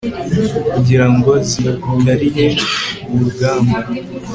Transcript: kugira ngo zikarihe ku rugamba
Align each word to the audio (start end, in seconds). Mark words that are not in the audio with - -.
kugira 0.73 1.05
ngo 1.15 1.31
zikarihe 1.49 2.45
ku 3.03 3.11
rugamba 3.21 3.77